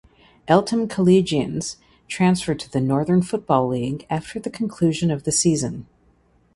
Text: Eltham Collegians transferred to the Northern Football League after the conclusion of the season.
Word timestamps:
Eltham 0.47 0.87
Collegians 0.87 1.77
transferred 2.07 2.59
to 2.61 2.71
the 2.71 2.81
Northern 2.81 3.21
Football 3.21 3.67
League 3.67 4.07
after 4.09 4.39
the 4.39 4.49
conclusion 4.49 5.11
of 5.11 5.25
the 5.25 5.31
season. 5.31 5.85